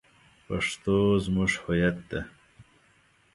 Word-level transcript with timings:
پښتو 0.47 0.95
زمونږ 1.23 1.51
هویت 1.63 1.97
ده 2.09 2.21